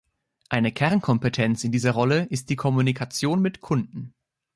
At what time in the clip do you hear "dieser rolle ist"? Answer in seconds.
1.71-2.49